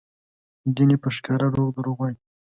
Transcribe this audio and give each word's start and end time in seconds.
ځینې 0.75 0.95
په 1.03 1.09
ښکاره 1.15 1.47
دروغ 1.51 1.87
وایي؛ 1.99 2.17